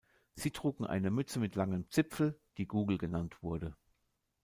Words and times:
Sie 0.33 0.49
trugen 0.49 0.87
eine 0.87 1.11
Mütze 1.11 1.37
mit 1.39 1.53
langem 1.53 1.87
Zipfel, 1.91 2.35
die 2.57 2.65
„Gugel“ 2.65 2.97
genannt 2.97 3.37
wurde. 3.43 3.75